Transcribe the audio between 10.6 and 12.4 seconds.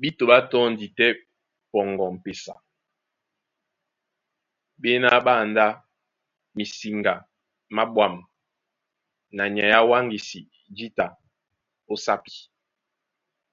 jǐta ó sápi.